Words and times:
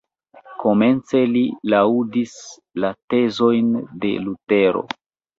Komence 0.61 1.19
li 1.33 1.41
laŭdis 1.73 2.33
la 2.85 2.91
tezojn 3.15 3.69
de 4.07 4.15
Lutero. 4.23 4.83